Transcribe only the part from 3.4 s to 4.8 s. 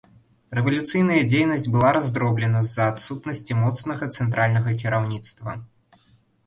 моцнага цэнтральнага